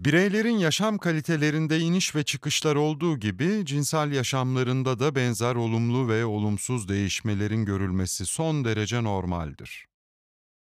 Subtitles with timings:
[0.00, 6.88] Bireylerin yaşam kalitelerinde iniş ve çıkışlar olduğu gibi cinsel yaşamlarında da benzer olumlu ve olumsuz
[6.88, 9.86] değişmelerin görülmesi son derece normaldir.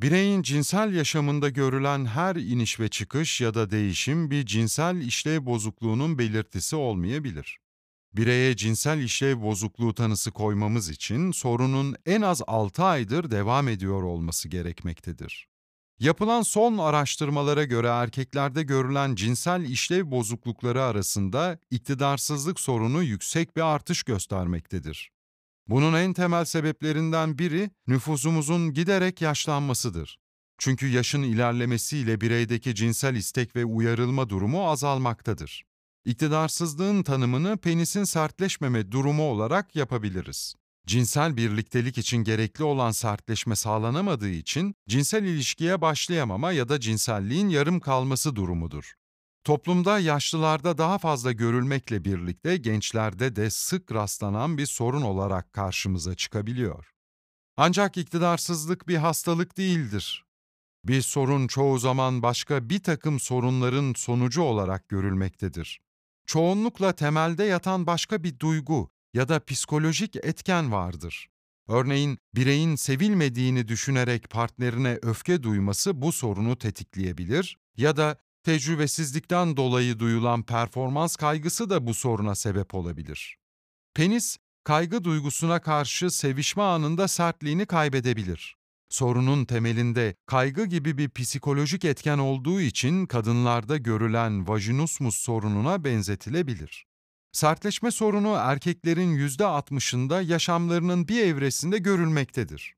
[0.00, 6.18] Bireyin cinsel yaşamında görülen her iniş ve çıkış ya da değişim bir cinsel işlev bozukluğunun
[6.18, 7.58] belirtisi olmayabilir.
[8.12, 14.48] Bireye cinsel işlev bozukluğu tanısı koymamız için sorunun en az 6 aydır devam ediyor olması
[14.48, 15.53] gerekmektedir.
[15.98, 24.02] Yapılan son araştırmalara göre erkeklerde görülen cinsel işlev bozuklukları arasında iktidarsızlık sorunu yüksek bir artış
[24.02, 25.10] göstermektedir.
[25.68, 30.18] Bunun en temel sebeplerinden biri nüfusumuzun giderek yaşlanmasıdır.
[30.58, 35.64] Çünkü yaşın ilerlemesiyle bireydeki cinsel istek ve uyarılma durumu azalmaktadır.
[36.04, 40.54] İktidarsızlığın tanımını penisin sertleşmeme durumu olarak yapabiliriz.
[40.86, 47.80] Cinsel birliktelik için gerekli olan sertleşme sağlanamadığı için cinsel ilişkiye başlayamama ya da cinselliğin yarım
[47.80, 48.94] kalması durumudur.
[49.44, 56.90] Toplumda yaşlılarda daha fazla görülmekle birlikte gençlerde de sık rastlanan bir sorun olarak karşımıza çıkabiliyor.
[57.56, 60.24] Ancak iktidarsızlık bir hastalık değildir.
[60.84, 65.80] Bir sorun çoğu zaman başka bir takım sorunların sonucu olarak görülmektedir.
[66.26, 71.28] Çoğunlukla temelde yatan başka bir duygu ya da psikolojik etken vardır.
[71.68, 80.42] Örneğin bireyin sevilmediğini düşünerek partnerine öfke duyması bu sorunu tetikleyebilir ya da tecrübesizlikten dolayı duyulan
[80.42, 83.38] performans kaygısı da bu soruna sebep olabilir.
[83.94, 88.56] Penis, kaygı duygusuna karşı sevişme anında sertliğini kaybedebilir.
[88.88, 96.86] Sorunun temelinde kaygı gibi bir psikolojik etken olduğu için kadınlarda görülen vajinismus sorununa benzetilebilir.
[97.34, 102.74] Sertleşme sorunu erkeklerin %60'ında yaşamlarının bir evresinde görülmektedir.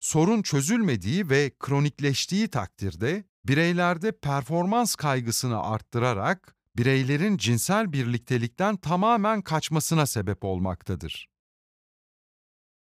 [0.00, 10.44] Sorun çözülmediği ve kronikleştiği takdirde bireylerde performans kaygısını arttırarak bireylerin cinsel birliktelikten tamamen kaçmasına sebep
[10.44, 11.28] olmaktadır.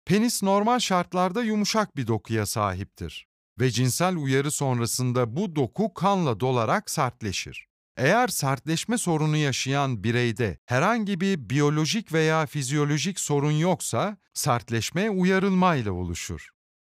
[0.05, 3.27] Penis normal şartlarda yumuşak bir dokuya sahiptir
[3.61, 7.74] ve cinsel uyarı sonrasında bu doku kanla dolarak sertleşir.
[7.97, 16.49] Eğer sertleşme sorunu yaşayan bireyde herhangi bir biyolojik veya fizyolojik sorun yoksa sertleşme uyarılmayla oluşur.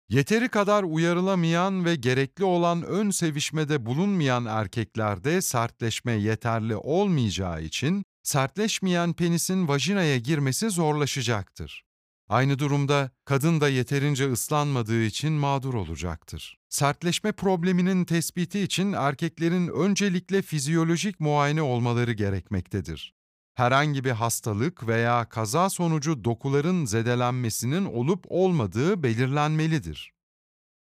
[0.09, 9.13] Yeteri kadar uyarılamayan ve gerekli olan ön sevişmede bulunmayan erkeklerde sertleşme yeterli olmayacağı için sertleşmeyen
[9.13, 11.86] penisin vajinaya girmesi zorlaşacaktır.
[12.29, 16.57] Aynı durumda kadın da yeterince ıslanmadığı için mağdur olacaktır.
[16.69, 23.13] Sertleşme probleminin tespiti için erkeklerin öncelikle fizyolojik muayene olmaları gerekmektedir.
[23.55, 30.13] Herhangi bir hastalık veya kaza sonucu dokuların zedelenmesinin olup olmadığı belirlenmelidir.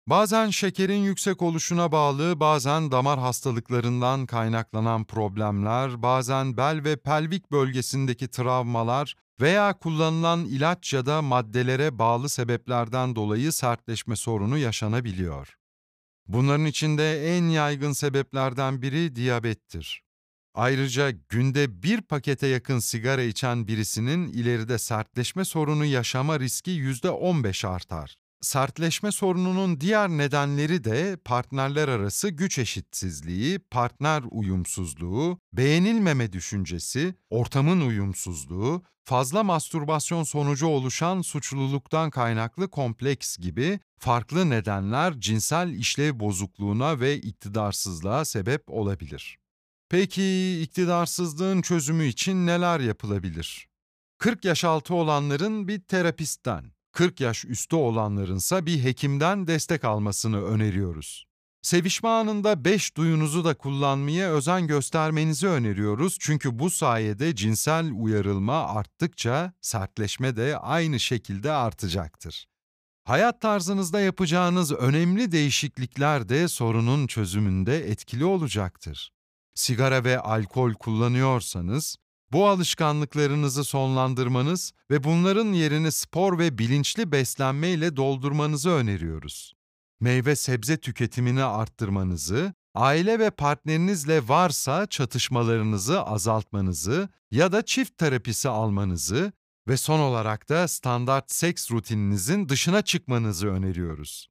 [0.07, 8.27] Bazen şekerin yüksek oluşuna bağlı, bazen damar hastalıklarından kaynaklanan problemler, bazen bel ve pelvik bölgesindeki
[8.27, 15.57] travmalar veya kullanılan ilaç ya da maddelere bağlı sebeplerden dolayı sertleşme sorunu yaşanabiliyor.
[16.27, 20.03] Bunların içinde en yaygın sebeplerden biri diyabettir.
[20.53, 28.15] Ayrıca günde bir pakete yakın sigara içen birisinin ileride sertleşme sorunu yaşama riski %15 artar.
[28.41, 38.83] Sertleşme sorununun diğer nedenleri de partnerler arası güç eşitsizliği, partner uyumsuzluğu, beğenilmeme düşüncesi, ortamın uyumsuzluğu,
[39.03, 48.25] fazla mastürbasyon sonucu oluşan suçluluktan kaynaklı kompleks gibi farklı nedenler cinsel işlev bozukluğuna ve iktidarsızlığa
[48.25, 49.37] sebep olabilir.
[49.89, 53.67] Peki iktidarsızlığın çözümü için neler yapılabilir?
[54.17, 61.25] 40 yaş altı olanların bir terapistten, 40 yaş üstü olanlarınsa bir hekimden destek almasını öneriyoruz.
[61.61, 69.53] Sevişme anında 5 duyunuzu da kullanmaya özen göstermenizi öneriyoruz çünkü bu sayede cinsel uyarılma arttıkça
[69.61, 72.45] sertleşme de aynı şekilde artacaktır.
[73.03, 79.11] Hayat tarzınızda yapacağınız önemli değişiklikler de sorunun çözümünde etkili olacaktır.
[79.55, 81.97] Sigara ve alkol kullanıyorsanız,
[82.31, 89.53] bu alışkanlıklarınızı sonlandırmanız ve bunların yerini spor ve bilinçli beslenme ile doldurmanızı öneriyoruz.
[89.99, 99.31] Meyve sebze tüketimini arttırmanızı, aile ve partnerinizle varsa çatışmalarınızı azaltmanızı ya da çift terapisi almanızı
[99.67, 104.29] ve son olarak da standart seks rutininizin dışına çıkmanızı öneriyoruz.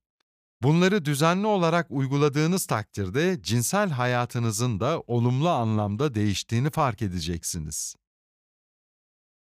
[0.67, 7.95] Bunları düzenli olarak uyguladığınız takdirde cinsel hayatınızın da olumlu anlamda değiştiğini fark edeceksiniz.